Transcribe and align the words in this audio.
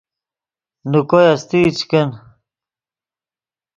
نے 0.89 0.99
کوئے 1.09 1.27
استئی 1.35 1.69
چے 1.77 1.85
کن 1.89 2.07